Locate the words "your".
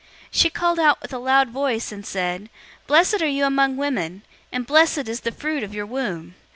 5.75-5.85